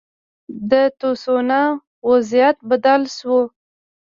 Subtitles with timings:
[0.69, 1.63] د تسوانا
[2.09, 3.37] وضعیت بدل شو.